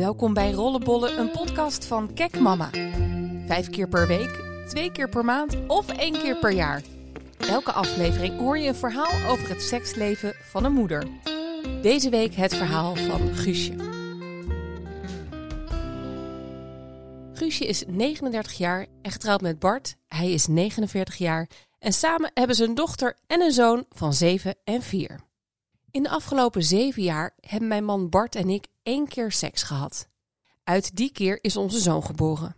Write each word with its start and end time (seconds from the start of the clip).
Welkom 0.00 0.34
bij 0.34 0.52
Rollenbollen, 0.52 1.18
een 1.18 1.30
podcast 1.30 1.84
van 1.84 2.14
Kek 2.14 2.38
Mama. 2.38 2.70
Vijf 3.46 3.70
keer 3.70 3.88
per 3.88 4.06
week, 4.06 4.40
twee 4.68 4.92
keer 4.92 5.08
per 5.08 5.24
maand 5.24 5.56
of 5.66 5.88
één 5.88 6.12
keer 6.12 6.38
per 6.38 6.52
jaar. 6.52 6.82
Elke 7.38 7.72
aflevering 7.72 8.38
hoor 8.38 8.58
je 8.58 8.68
een 8.68 8.74
verhaal 8.74 9.30
over 9.30 9.48
het 9.48 9.62
seksleven 9.62 10.34
van 10.50 10.64
een 10.64 10.72
moeder. 10.72 11.06
Deze 11.82 12.10
week 12.10 12.34
het 12.34 12.54
verhaal 12.54 12.96
van 12.96 13.34
Guusje. 13.34 13.74
Guusje 17.32 17.66
is 17.66 17.84
39 17.86 18.52
jaar 18.52 18.86
en 19.02 19.10
getrouwd 19.10 19.40
met 19.40 19.58
Bart. 19.58 19.96
Hij 20.08 20.32
is 20.32 20.46
49 20.46 21.16
jaar 21.16 21.48
en 21.78 21.92
samen 21.92 22.30
hebben 22.34 22.56
ze 22.56 22.64
een 22.64 22.74
dochter 22.74 23.16
en 23.26 23.40
een 23.40 23.52
zoon 23.52 23.84
van 23.90 24.14
7 24.14 24.54
en 24.64 24.82
4. 24.82 25.20
In 25.90 26.02
de 26.02 26.08
afgelopen 26.08 26.62
zeven 26.62 27.02
jaar 27.02 27.34
hebben 27.40 27.68
mijn 27.68 27.84
man 27.84 28.08
Bart 28.08 28.34
en 28.34 28.48
ik 28.48 28.66
één 28.82 29.08
keer 29.08 29.32
seks 29.32 29.62
gehad. 29.62 30.08
Uit 30.64 30.96
die 30.96 31.12
keer 31.12 31.38
is 31.40 31.56
onze 31.56 31.78
zoon 31.78 32.04
geboren. 32.04 32.56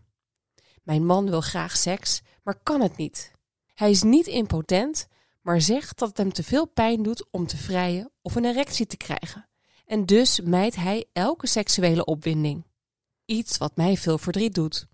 Mijn 0.83 1.07
man 1.07 1.31
wil 1.31 1.41
graag 1.41 1.77
seks, 1.77 2.23
maar 2.43 2.59
kan 2.63 2.81
het 2.81 2.97
niet. 2.97 3.33
Hij 3.75 3.91
is 3.91 4.03
niet 4.03 4.27
impotent, 4.27 5.07
maar 5.41 5.61
zegt 5.61 5.99
dat 5.99 6.09
het 6.09 6.17
hem 6.17 6.33
te 6.33 6.43
veel 6.43 6.67
pijn 6.67 7.03
doet 7.03 7.27
om 7.31 7.47
te 7.47 7.57
vrijen 7.57 8.11
of 8.23 8.35
een 8.35 8.45
erectie 8.45 8.87
te 8.87 8.97
krijgen. 8.97 9.49
En 9.87 10.07
dus 10.07 10.41
mijdt 10.41 10.77
hij 10.77 11.05
elke 11.13 11.47
seksuele 11.47 12.05
opwinding. 12.05 12.65
Iets 13.25 13.59
wat 13.59 13.77
mij 13.77 13.97
veel 13.97 14.19
verdriet 14.19 14.55
doet. 14.55 14.87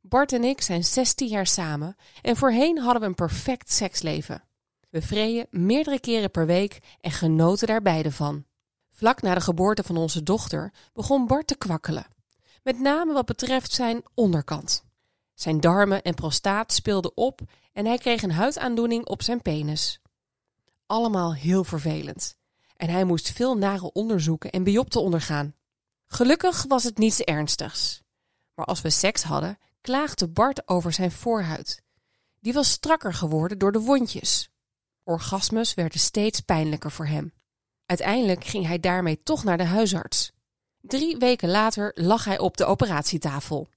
Bart 0.00 0.32
en 0.32 0.44
ik 0.44 0.60
zijn 0.60 0.84
16 0.84 1.28
jaar 1.28 1.46
samen 1.46 1.96
en 2.22 2.36
voorheen 2.36 2.78
hadden 2.78 3.00
we 3.02 3.08
een 3.08 3.14
perfect 3.14 3.72
seksleven. 3.72 4.44
We 4.90 5.02
vreden 5.02 5.46
meerdere 5.50 6.00
keren 6.00 6.30
per 6.30 6.46
week 6.46 6.78
en 7.00 7.10
genoten 7.10 7.66
daar 7.66 7.82
beide 7.82 8.12
van. 8.12 8.44
Vlak 8.98 9.22
na 9.22 9.34
de 9.34 9.40
geboorte 9.40 9.82
van 9.82 9.96
onze 9.96 10.22
dochter 10.22 10.72
begon 10.92 11.26
Bart 11.26 11.46
te 11.46 11.56
kwakkelen. 11.56 12.06
Met 12.62 12.80
name 12.80 13.12
wat 13.12 13.26
betreft 13.26 13.72
zijn 13.72 14.02
onderkant. 14.14 14.84
Zijn 15.34 15.60
darmen 15.60 16.02
en 16.02 16.14
prostaat 16.14 16.72
speelden 16.72 17.16
op 17.16 17.40
en 17.72 17.86
hij 17.86 17.98
kreeg 17.98 18.22
een 18.22 18.32
huidaandoening 18.32 19.06
op 19.06 19.22
zijn 19.22 19.42
penis. 19.42 20.00
Allemaal 20.86 21.34
heel 21.34 21.64
vervelend. 21.64 22.36
En 22.76 22.88
hij 22.88 23.04
moest 23.04 23.30
veel 23.30 23.56
nare 23.56 23.92
onderzoeken 23.92 24.50
en 24.50 24.62
biopten 24.62 25.00
ondergaan. 25.00 25.54
Gelukkig 26.06 26.64
was 26.68 26.84
het 26.84 26.98
niets 26.98 27.20
ernstigs. 27.20 28.02
Maar 28.54 28.66
als 28.66 28.80
we 28.80 28.90
seks 28.90 29.22
hadden, 29.22 29.58
klaagde 29.80 30.28
Bart 30.28 30.68
over 30.68 30.92
zijn 30.92 31.12
voorhuid. 31.12 31.82
Die 32.40 32.52
was 32.52 32.70
strakker 32.70 33.14
geworden 33.14 33.58
door 33.58 33.72
de 33.72 33.80
wondjes. 33.80 34.50
Orgasmes 35.04 35.74
werden 35.74 36.00
steeds 36.00 36.40
pijnlijker 36.40 36.90
voor 36.90 37.06
hem. 37.06 37.32
Uiteindelijk 37.88 38.44
ging 38.44 38.66
hij 38.66 38.80
daarmee 38.80 39.22
toch 39.22 39.44
naar 39.44 39.56
de 39.56 39.64
huisarts. 39.64 40.32
Drie 40.80 41.16
weken 41.16 41.48
later 41.48 41.92
lag 41.94 42.24
hij 42.24 42.38
op 42.38 42.56
de 42.56 42.64
operatietafel. 42.64 43.68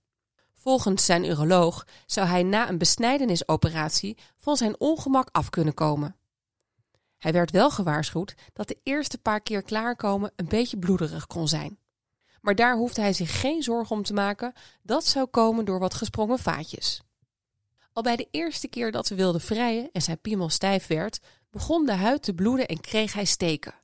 Volgens 0.53 1.05
zijn 1.05 1.25
uroloog 1.25 1.87
zou 2.05 2.27
hij 2.27 2.43
na 2.43 2.69
een 2.69 2.77
besnijdenisoperatie 2.77 4.17
van 4.37 4.57
zijn 4.57 4.79
ongemak 4.79 5.29
af 5.31 5.49
kunnen 5.49 5.73
komen. 5.73 6.15
Hij 7.17 7.31
werd 7.31 7.51
wel 7.51 7.71
gewaarschuwd 7.71 8.35
dat 8.53 8.67
de 8.67 8.77
eerste 8.83 9.17
paar 9.17 9.41
keer 9.41 9.61
klaarkomen 9.61 10.31
een 10.35 10.47
beetje 10.47 10.77
bloederig 10.77 11.27
kon 11.27 11.47
zijn. 11.47 11.79
Maar 12.41 12.55
daar 12.55 12.75
hoefde 12.75 13.01
hij 13.01 13.13
zich 13.13 13.39
geen 13.39 13.63
zorgen 13.63 13.95
om 13.95 14.03
te 14.03 14.13
maken, 14.13 14.53
dat 14.81 15.05
zou 15.05 15.25
komen 15.25 15.65
door 15.65 15.79
wat 15.79 15.93
gesprongen 15.93 16.39
vaatjes. 16.39 17.01
Al 17.93 18.03
bij 18.03 18.15
de 18.15 18.27
eerste 18.31 18.67
keer 18.67 18.91
dat 18.91 19.07
we 19.09 19.15
wilden 19.15 19.41
vrijen 19.41 19.89
en 19.91 20.01
zijn 20.01 20.21
piemel 20.21 20.49
stijf 20.49 20.87
werd, 20.87 21.19
begon 21.49 21.85
de 21.85 21.93
huid 21.93 22.23
te 22.23 22.33
bloeden 22.33 22.67
en 22.67 22.81
kreeg 22.81 23.13
hij 23.13 23.25
steken. 23.25 23.80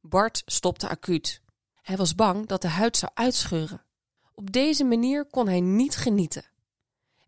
Bart 0.00 0.42
stopte 0.46 0.88
acuut. 0.88 1.40
Hij 1.82 1.96
was 1.96 2.14
bang 2.14 2.46
dat 2.46 2.62
de 2.62 2.68
huid 2.68 2.96
zou 2.96 3.12
uitscheuren. 3.14 3.84
Op 4.34 4.52
deze 4.52 4.84
manier 4.84 5.24
kon 5.24 5.48
hij 5.48 5.60
niet 5.60 5.96
genieten. 5.96 6.44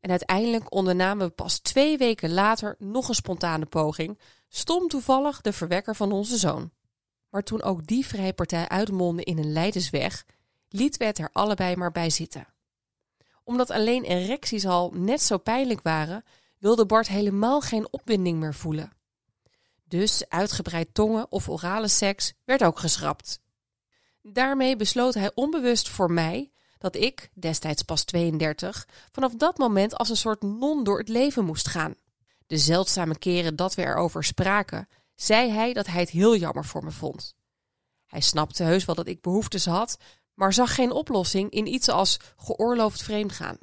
En 0.00 0.10
uiteindelijk 0.10 0.74
ondernamen 0.74 1.26
we 1.26 1.32
pas 1.32 1.58
twee 1.58 1.98
weken 1.98 2.32
later 2.32 2.76
nog 2.78 3.08
een 3.08 3.14
spontane 3.14 3.66
poging, 3.66 4.18
stom 4.48 4.88
toevallig 4.88 5.40
de 5.40 5.52
verwekker 5.52 5.96
van 5.96 6.12
onze 6.12 6.36
zoon. 6.36 6.70
Maar 7.28 7.42
toen 7.42 7.62
ook 7.62 7.86
die 7.86 8.06
vrijpartij 8.06 8.68
uitmondde 8.68 9.24
in 9.24 9.38
een 9.38 9.52
leidersweg, 9.52 10.24
liet 10.68 10.96
we 10.96 11.04
het 11.04 11.18
er 11.18 11.30
allebei 11.32 11.76
maar 11.76 11.92
bij 11.92 12.10
zitten 12.10 12.46
omdat 13.50 13.70
alleen 13.70 14.04
erecties 14.04 14.66
al 14.66 14.90
net 14.94 15.22
zo 15.22 15.38
pijnlijk 15.38 15.82
waren, 15.82 16.24
wilde 16.58 16.86
Bart 16.86 17.08
helemaal 17.08 17.60
geen 17.60 17.92
opwinding 17.92 18.38
meer 18.38 18.54
voelen. 18.54 18.92
Dus 19.90 20.28
uitgebreid 20.28 20.94
tongen 20.94 21.26
of 21.32 21.48
orale 21.48 21.88
seks 21.88 22.32
werd 22.44 22.62
ook 22.62 22.78
geschrapt. 22.78 23.40
Daarmee 24.22 24.76
besloot 24.76 25.14
hij 25.14 25.30
onbewust 25.34 25.88
voor 25.88 26.12
mij 26.12 26.50
dat 26.78 26.96
ik, 26.96 27.30
destijds 27.34 27.82
pas 27.82 28.04
32, 28.04 28.88
vanaf 29.12 29.34
dat 29.34 29.58
moment 29.58 29.94
als 29.94 30.08
een 30.08 30.16
soort 30.16 30.42
non 30.42 30.84
door 30.84 30.98
het 30.98 31.08
leven 31.08 31.44
moest 31.44 31.68
gaan. 31.68 31.94
De 32.46 32.58
zeldzame 32.58 33.18
keren 33.18 33.56
dat 33.56 33.74
we 33.74 33.82
erover 33.82 34.24
spraken, 34.24 34.88
zei 35.14 35.50
hij 35.50 35.72
dat 35.72 35.86
hij 35.86 36.00
het 36.00 36.10
heel 36.10 36.36
jammer 36.36 36.64
voor 36.64 36.84
me 36.84 36.90
vond. 36.90 37.34
Hij 38.06 38.20
snapte 38.20 38.62
heus 38.62 38.84
wel 38.84 38.94
dat 38.94 39.08
ik 39.08 39.20
behoeftes 39.20 39.66
had, 39.66 39.96
maar 40.34 40.52
zag 40.52 40.74
geen 40.74 40.92
oplossing 40.92 41.50
in 41.50 41.66
iets 41.66 41.88
als 41.88 42.20
geoorloofd 42.36 43.02
vreemdgaan. 43.02 43.58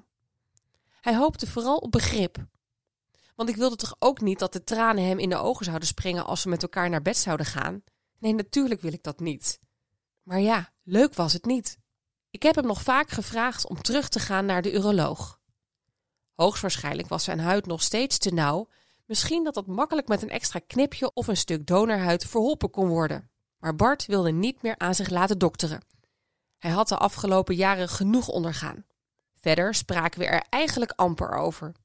Hij 1.01 1.15
hoopte 1.15 1.47
vooral 1.47 1.77
op 1.77 1.91
begrip. 1.91 2.45
Want 3.37 3.49
ik 3.49 3.55
wilde 3.55 3.75
toch 3.75 3.95
ook 3.99 4.21
niet 4.21 4.39
dat 4.39 4.53
de 4.53 4.63
tranen 4.63 5.05
hem 5.05 5.19
in 5.19 5.29
de 5.29 5.35
ogen 5.35 5.65
zouden 5.65 5.87
springen 5.87 6.25
als 6.25 6.43
we 6.43 6.49
met 6.49 6.61
elkaar 6.61 6.89
naar 6.89 7.01
bed 7.01 7.17
zouden 7.17 7.45
gaan? 7.45 7.83
Nee, 8.19 8.33
natuurlijk 8.33 8.81
wil 8.81 8.93
ik 8.93 9.03
dat 9.03 9.19
niet. 9.19 9.59
Maar 10.23 10.39
ja, 10.39 10.73
leuk 10.83 11.13
was 11.13 11.33
het 11.33 11.45
niet. 11.45 11.77
Ik 12.29 12.43
heb 12.43 12.55
hem 12.55 12.65
nog 12.65 12.81
vaak 12.81 13.09
gevraagd 13.09 13.67
om 13.67 13.81
terug 13.81 14.09
te 14.09 14.19
gaan 14.19 14.45
naar 14.45 14.61
de 14.61 14.73
uroloog. 14.73 15.39
Hoogstwaarschijnlijk 16.33 17.07
was 17.07 17.23
zijn 17.23 17.39
huid 17.39 17.65
nog 17.65 17.81
steeds 17.81 18.17
te 18.17 18.33
nauw. 18.33 18.69
Misschien 19.05 19.43
dat 19.43 19.53
dat 19.53 19.67
makkelijk 19.67 20.07
met 20.07 20.21
een 20.21 20.29
extra 20.29 20.59
knipje 20.67 21.13
of 21.13 21.27
een 21.27 21.37
stuk 21.37 21.67
donorhuid 21.67 22.25
verholpen 22.25 22.69
kon 22.69 22.87
worden. 22.87 23.29
Maar 23.57 23.75
Bart 23.75 24.05
wilde 24.05 24.31
niet 24.31 24.61
meer 24.61 24.77
aan 24.77 24.95
zich 24.95 25.09
laten 25.09 25.37
dokteren. 25.37 25.85
Hij 26.57 26.71
had 26.71 26.87
de 26.87 26.97
afgelopen 26.97 27.55
jaren 27.55 27.89
genoeg 27.89 28.27
ondergaan. 28.27 28.85
Verder 29.33 29.75
spraken 29.75 30.19
we 30.19 30.25
er 30.25 30.45
eigenlijk 30.49 30.91
amper 30.95 31.33
over. 31.33 31.75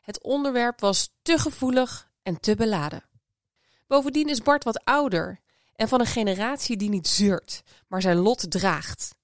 Het 0.00 0.22
onderwerp 0.22 0.80
was 0.80 1.10
te 1.22 1.38
gevoelig 1.38 2.10
en 2.22 2.40
te 2.40 2.54
beladen. 2.54 3.04
Bovendien 3.86 4.28
is 4.28 4.42
Bart 4.42 4.64
wat 4.64 4.84
ouder 4.84 5.40
en 5.74 5.88
van 5.88 6.00
een 6.00 6.06
generatie 6.06 6.76
die 6.76 6.88
niet 6.88 7.08
zeurt, 7.08 7.62
maar 7.88 8.02
zijn 8.02 8.16
lot 8.16 8.50
draagt. 8.50 9.14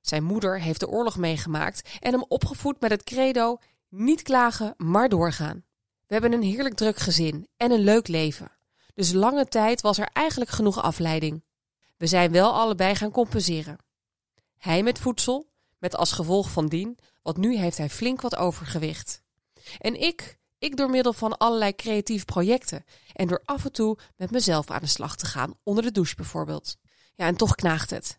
Zijn 0.00 0.24
moeder 0.24 0.60
heeft 0.60 0.80
de 0.80 0.88
oorlog 0.88 1.16
meegemaakt 1.16 1.98
en 2.00 2.12
hem 2.12 2.24
opgevoed 2.28 2.80
met 2.80 2.90
het 2.90 3.02
credo: 3.02 3.58
niet 3.88 4.22
klagen, 4.22 4.74
maar 4.76 5.08
doorgaan. 5.08 5.64
We 6.06 6.12
hebben 6.12 6.32
een 6.32 6.42
heerlijk 6.42 6.74
druk 6.74 6.96
gezin 6.96 7.48
en 7.56 7.70
een 7.70 7.84
leuk 7.84 8.08
leven. 8.08 8.50
Dus 8.94 9.12
lange 9.12 9.46
tijd 9.48 9.80
was 9.80 9.98
er 9.98 10.08
eigenlijk 10.12 10.50
genoeg 10.50 10.82
afleiding. 10.82 11.44
We 11.96 12.06
zijn 12.06 12.32
wel 12.32 12.52
allebei 12.52 12.94
gaan 12.94 13.10
compenseren. 13.10 13.78
Hij 14.58 14.82
met 14.82 14.98
voedsel, 14.98 15.50
met 15.78 15.96
als 15.96 16.12
gevolg 16.12 16.50
van 16.50 16.66
dien, 16.66 16.98
want 17.22 17.36
nu 17.36 17.56
heeft 17.56 17.78
hij 17.78 17.90
flink 17.90 18.20
wat 18.20 18.36
overgewicht. 18.36 19.22
En 19.78 20.00
ik, 20.00 20.38
ik 20.58 20.76
door 20.76 20.90
middel 20.90 21.12
van 21.12 21.38
allerlei 21.38 21.74
creatieve 21.74 22.24
projecten 22.24 22.84
en 23.12 23.26
door 23.26 23.42
af 23.44 23.64
en 23.64 23.72
toe 23.72 23.98
met 24.16 24.30
mezelf 24.30 24.70
aan 24.70 24.80
de 24.80 24.86
slag 24.86 25.16
te 25.16 25.26
gaan, 25.26 25.54
onder 25.62 25.84
de 25.84 25.90
douche 25.90 26.14
bijvoorbeeld. 26.14 26.76
Ja, 27.14 27.26
en 27.26 27.36
toch 27.36 27.54
knaagt 27.54 27.90
het. 27.90 28.18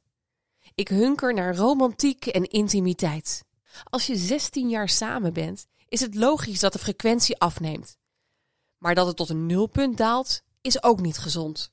Ik 0.75 0.87
hunker 0.87 1.33
naar 1.33 1.55
romantiek 1.55 2.25
en 2.25 2.49
intimiteit. 2.49 3.43
Als 3.83 4.05
je 4.05 4.15
16 4.15 4.69
jaar 4.69 4.89
samen 4.89 5.33
bent, 5.33 5.67
is 5.87 5.99
het 5.99 6.15
logisch 6.15 6.59
dat 6.59 6.73
de 6.73 6.79
frequentie 6.79 7.37
afneemt. 7.37 7.97
Maar 8.77 8.95
dat 8.95 9.07
het 9.07 9.15
tot 9.15 9.29
een 9.29 9.45
nulpunt 9.45 9.97
daalt, 9.97 10.43
is 10.61 10.83
ook 10.83 11.01
niet 11.01 11.17
gezond. 11.17 11.71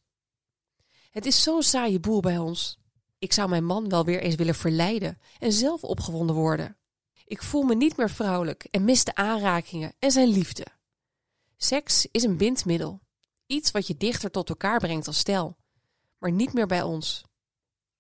Het 1.11 1.27
is 1.27 1.43
zo'n 1.43 1.63
saaie 1.63 2.01
boel 2.01 2.21
bij 2.21 2.39
ons. 2.39 2.79
Ik 3.19 3.33
zou 3.33 3.49
mijn 3.49 3.65
man 3.65 3.89
wel 3.89 4.05
weer 4.05 4.21
eens 4.21 4.35
willen 4.35 4.55
verleiden 4.55 5.19
en 5.39 5.53
zelf 5.53 5.85
opgewonden 5.85 6.37
worden. 6.37 6.77
Ik 7.33 7.43
voel 7.43 7.63
me 7.63 7.75
niet 7.75 7.97
meer 7.97 8.11
vrouwelijk 8.11 8.65
en 8.71 8.85
mis 8.85 9.05
de 9.05 9.15
aanrakingen 9.15 9.93
en 9.99 10.11
zijn 10.11 10.29
liefde. 10.29 10.67
Seks 11.57 12.07
is 12.11 12.23
een 12.23 12.37
bindmiddel. 12.37 13.01
Iets 13.47 13.71
wat 13.71 13.87
je 13.87 13.97
dichter 13.97 14.31
tot 14.31 14.49
elkaar 14.49 14.79
brengt 14.79 15.07
als 15.07 15.19
stel. 15.19 15.57
Maar 16.19 16.33
niet 16.33 16.53
meer 16.53 16.67
bij 16.67 16.83
ons. 16.83 17.25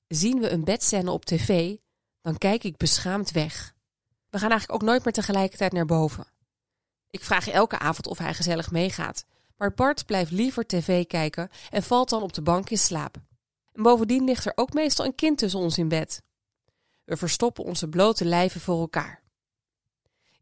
Zien 0.09 0.41
we 0.41 0.51
een 0.51 0.65
bedscène 0.65 1.11
op 1.11 1.25
tv, 1.25 1.77
dan 2.21 2.39
kijk 2.39 2.65
ik 2.65 2.77
beschaamd 2.77 3.31
weg. 3.31 3.75
We 4.29 4.39
gaan 4.39 4.51
eigenlijk 4.51 4.83
ook 4.83 4.89
nooit 4.89 5.05
meer 5.05 5.13
tegelijkertijd 5.13 5.73
naar 5.73 5.87
boven. 5.87 6.27
Ik 7.11 7.25
vraag 7.25 7.49
elke 7.49 7.79
avond 7.79 8.07
of 8.07 8.19
hij 8.19 8.35
gezellig 8.35 8.71
meegaat, 8.71 9.25
maar 9.57 9.75
Bart 9.75 10.07
blijft 10.07 10.31
liever 10.31 10.67
tv 10.67 11.07
kijken 11.07 11.49
en 11.71 11.83
valt 11.83 12.09
dan 12.09 12.23
op 12.23 12.33
de 12.33 12.43
bank 12.43 12.71
in 12.71 12.79
slaap. 12.79 13.17
En 13.73 13.83
bovendien 13.83 14.25
ligt 14.25 14.45
er 14.45 14.53
ook 14.55 14.73
meestal 14.73 15.05
een 15.05 15.15
kind 15.15 15.39
tussen 15.39 15.61
ons 15.61 15.79
in 15.79 15.89
bed. 15.89 16.23
We 17.05 17.17
verstoppen 17.17 17.65
onze 17.65 17.89
blote 17.89 18.25
lijven 18.25 18.61
voor 18.61 18.81
elkaar. 18.81 19.22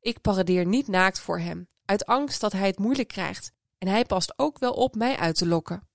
Ik 0.00 0.20
paradeer 0.20 0.66
niet 0.66 0.88
naakt 0.88 1.20
voor 1.20 1.38
hem, 1.38 1.68
uit 1.84 2.06
angst 2.06 2.40
dat 2.40 2.52
hij 2.52 2.66
het 2.66 2.78
moeilijk 2.78 3.08
krijgt, 3.08 3.52
en 3.78 3.88
hij 3.88 4.04
past 4.04 4.32
ook 4.36 4.58
wel 4.58 4.72
op 4.72 4.94
mij 4.94 5.16
uit 5.16 5.36
te 5.36 5.46
lokken. 5.46 5.88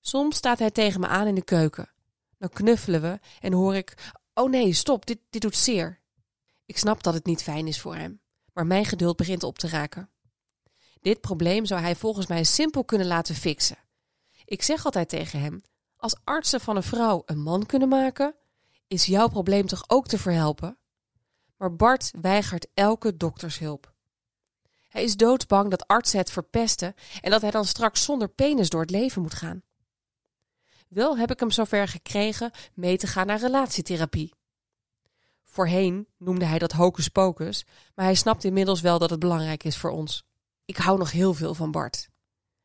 Soms 0.00 0.36
staat 0.36 0.58
hij 0.58 0.70
tegen 0.70 1.00
me 1.00 1.06
aan 1.06 1.26
in 1.26 1.34
de 1.34 1.44
keuken. 1.44 1.90
Dan 2.38 2.48
knuffelen 2.48 3.02
we 3.02 3.18
en 3.40 3.52
hoor 3.52 3.74
ik: 3.74 4.12
Oh 4.34 4.50
nee, 4.50 4.72
stop, 4.72 5.06
dit, 5.06 5.18
dit 5.30 5.42
doet 5.42 5.56
zeer. 5.56 6.00
Ik 6.66 6.78
snap 6.78 7.02
dat 7.02 7.14
het 7.14 7.26
niet 7.26 7.42
fijn 7.42 7.66
is 7.66 7.80
voor 7.80 7.94
hem, 7.94 8.20
maar 8.52 8.66
mijn 8.66 8.84
geduld 8.84 9.16
begint 9.16 9.42
op 9.42 9.58
te 9.58 9.68
raken. 9.68 10.10
Dit 11.00 11.20
probleem 11.20 11.66
zou 11.66 11.80
hij 11.80 11.96
volgens 11.96 12.26
mij 12.26 12.44
simpel 12.44 12.84
kunnen 12.84 13.06
laten 13.06 13.34
fixen. 13.34 13.78
Ik 14.44 14.62
zeg 14.62 14.84
altijd 14.84 15.08
tegen 15.08 15.40
hem: 15.40 15.62
als 15.96 16.16
artsen 16.24 16.60
van 16.60 16.76
een 16.76 16.82
vrouw 16.82 17.22
een 17.26 17.42
man 17.42 17.66
kunnen 17.66 17.88
maken, 17.88 18.34
is 18.86 19.06
jouw 19.06 19.28
probleem 19.28 19.66
toch 19.66 19.84
ook 19.86 20.06
te 20.06 20.18
verhelpen? 20.18 20.78
Maar 21.62 21.76
Bart 21.76 22.10
weigert 22.20 22.66
elke 22.74 23.16
doktershulp. 23.16 23.92
Hij 24.88 25.02
is 25.02 25.16
doodsbang 25.16 25.70
dat 25.70 25.86
artsen 25.86 26.18
het 26.18 26.30
verpesten 26.30 26.94
en 27.20 27.30
dat 27.30 27.40
hij 27.40 27.50
dan 27.50 27.64
straks 27.64 28.04
zonder 28.04 28.28
penis 28.28 28.68
door 28.68 28.80
het 28.80 28.90
leven 28.90 29.22
moet 29.22 29.34
gaan. 29.34 29.62
Wel 30.88 31.18
heb 31.18 31.30
ik 31.30 31.40
hem 31.40 31.50
zover 31.50 31.88
gekregen 31.88 32.50
mee 32.74 32.96
te 32.96 33.06
gaan 33.06 33.26
naar 33.26 33.40
relatietherapie. 33.40 34.34
Voorheen 35.42 36.08
noemde 36.18 36.44
hij 36.44 36.58
dat 36.58 36.72
hocus 36.72 37.08
pocus, 37.08 37.66
maar 37.94 38.04
hij 38.04 38.14
snapt 38.14 38.44
inmiddels 38.44 38.80
wel 38.80 38.98
dat 38.98 39.10
het 39.10 39.20
belangrijk 39.20 39.64
is 39.64 39.76
voor 39.76 39.90
ons. 39.90 40.24
Ik 40.64 40.76
hou 40.76 40.98
nog 40.98 41.10
heel 41.10 41.34
veel 41.34 41.54
van 41.54 41.70
Bart. 41.70 42.08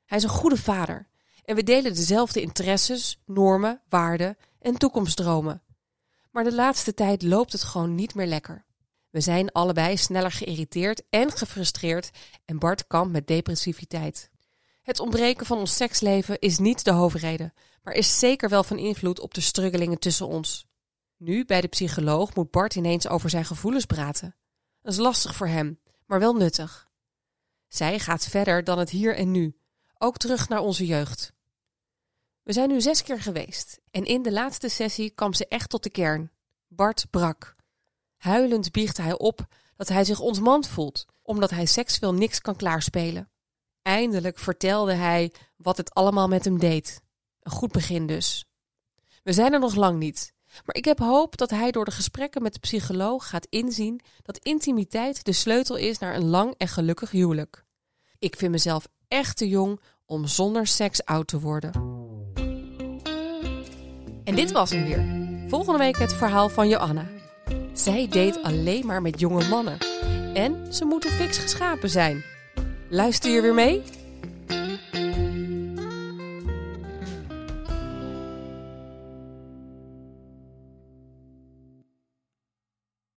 Hij 0.05 0.17
is 0.17 0.23
een 0.23 0.29
goede 0.29 0.57
vader 0.57 1.07
en 1.43 1.55
we 1.55 1.63
delen 1.63 1.93
dezelfde 1.93 2.41
interesses, 2.41 3.21
normen, 3.25 3.81
waarden 3.89 4.37
en 4.59 4.77
toekomstdromen. 4.77 5.63
Maar 6.31 6.43
de 6.43 6.55
laatste 6.55 6.93
tijd 6.93 7.21
loopt 7.21 7.51
het 7.51 7.63
gewoon 7.63 7.95
niet 7.95 8.15
meer 8.15 8.27
lekker. 8.27 8.65
We 9.17 9.23
zijn 9.23 9.51
allebei 9.51 9.97
sneller 9.97 10.31
geïrriteerd 10.31 11.01
en 11.09 11.31
gefrustreerd 11.31 12.09
en 12.45 12.59
Bart 12.59 12.87
kampt 12.87 13.11
met 13.11 13.27
depressiviteit. 13.27 14.29
Het 14.81 14.99
ontbreken 14.99 15.45
van 15.45 15.57
ons 15.57 15.75
seksleven 15.75 16.39
is 16.39 16.57
niet 16.57 16.83
de 16.83 16.91
hoofdreden, 16.91 17.53
maar 17.83 17.93
is 17.93 18.19
zeker 18.19 18.49
wel 18.49 18.63
van 18.63 18.77
invloed 18.77 19.19
op 19.19 19.33
de 19.33 19.41
struggelingen 19.41 19.99
tussen 19.99 20.27
ons. 20.27 20.67
Nu, 21.15 21.45
bij 21.45 21.61
de 21.61 21.67
psycholoog, 21.67 22.35
moet 22.35 22.51
Bart 22.51 22.75
ineens 22.75 23.07
over 23.07 23.29
zijn 23.29 23.45
gevoelens 23.45 23.85
praten. 23.85 24.35
Dat 24.81 24.93
is 24.93 24.99
lastig 24.99 25.35
voor 25.35 25.47
hem, 25.47 25.79
maar 26.05 26.19
wel 26.19 26.33
nuttig. 26.33 26.89
Zij 27.67 27.99
gaat 27.99 28.27
verder 28.27 28.63
dan 28.63 28.79
het 28.79 28.89
hier 28.89 29.15
en 29.15 29.31
nu, 29.31 29.57
ook 29.97 30.17
terug 30.17 30.49
naar 30.49 30.61
onze 30.61 30.85
jeugd. 30.85 31.33
We 32.43 32.53
zijn 32.53 32.69
nu 32.69 32.81
zes 32.81 33.03
keer 33.03 33.21
geweest 33.21 33.79
en 33.91 34.05
in 34.05 34.21
de 34.21 34.31
laatste 34.31 34.69
sessie 34.69 35.09
kwam 35.09 35.33
ze 35.33 35.47
echt 35.47 35.69
tot 35.69 35.83
de 35.83 35.89
kern. 35.89 36.31
Bart 36.67 37.07
brak. 37.09 37.56
Huilend 38.17 38.71
biechtte 38.71 39.01
hij 39.01 39.17
op 39.17 39.47
dat 39.75 39.87
hij 39.87 40.03
zich 40.03 40.19
ontmand 40.19 40.67
voelt, 40.67 41.05
omdat 41.21 41.49
hij 41.49 41.65
seksueel 41.65 42.13
niks 42.13 42.41
kan 42.41 42.55
klaarspelen. 42.55 43.29
Eindelijk 43.81 44.39
vertelde 44.39 44.93
hij 44.93 45.33
wat 45.55 45.77
het 45.77 45.93
allemaal 45.93 46.27
met 46.27 46.45
hem 46.45 46.59
deed. 46.59 47.01
Een 47.41 47.51
goed 47.51 47.71
begin 47.71 48.07
dus. 48.07 48.45
We 49.23 49.33
zijn 49.33 49.53
er 49.53 49.59
nog 49.59 49.75
lang 49.75 49.99
niet, 49.99 50.33
maar 50.65 50.75
ik 50.75 50.85
heb 50.85 50.99
hoop 50.99 51.37
dat 51.37 51.49
hij 51.49 51.71
door 51.71 51.85
de 51.85 51.91
gesprekken 51.91 52.41
met 52.41 52.53
de 52.53 52.59
psycholoog 52.59 53.29
gaat 53.29 53.47
inzien 53.49 54.01
dat 54.21 54.37
intimiteit 54.37 55.25
de 55.25 55.31
sleutel 55.31 55.75
is 55.75 55.97
naar 55.97 56.15
een 56.15 56.25
lang 56.25 56.53
en 56.57 56.67
gelukkig 56.67 57.11
huwelijk. 57.11 57.65
Ik 58.19 58.35
vind 58.35 58.51
mezelf 58.51 58.87
echt 59.07 59.37
te 59.37 59.47
jong 59.47 59.81
om 60.05 60.27
zonder 60.27 60.67
seks 60.67 61.05
oud 61.05 61.27
te 61.27 61.39
worden. 61.39 61.71
En 64.23 64.35
dit 64.35 64.51
was 64.51 64.69
hem 64.69 64.83
weer. 64.83 65.25
Volgende 65.49 65.79
week 65.79 65.97
het 65.97 66.13
verhaal 66.13 66.49
van 66.49 66.67
Joanna. 66.67 67.16
Zij 67.77 68.07
deed 68.09 68.43
alleen 68.43 68.85
maar 68.85 69.01
met 69.01 69.19
jonge 69.19 69.47
mannen. 69.47 69.77
En 70.33 70.73
ze 70.73 70.85
moeten 70.85 71.09
fix 71.09 71.37
geschapen 71.37 71.89
zijn. 71.89 72.23
Luister 72.89 73.31
je 73.31 73.41
weer 73.41 73.53
mee? 73.53 73.83